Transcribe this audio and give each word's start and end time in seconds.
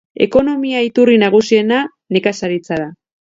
Ekonomia 0.25 0.79
iturri 0.85 1.17
nagusiena 1.25 1.83
nekazaritza 2.17 2.81
da. 2.83 2.89